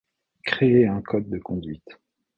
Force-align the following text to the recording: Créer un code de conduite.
Créer 0.43 0.87
un 0.87 0.99
code 1.03 1.29
de 1.29 1.37
conduite. 1.37 1.99